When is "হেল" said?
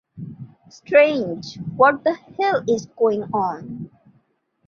2.29-2.57